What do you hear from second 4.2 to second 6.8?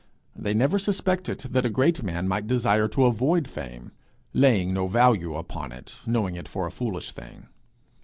laying no value upon it, knowing it for a